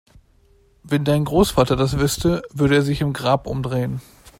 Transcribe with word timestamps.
Wenn 0.81 1.05
dein 1.05 1.25
Großvater 1.25 1.75
das 1.75 1.99
wüsste, 1.99 2.41
würde 2.49 2.77
er 2.77 2.81
sich 2.81 3.01
im 3.01 3.13
Grab 3.13 3.45
umdrehen! 3.45 4.01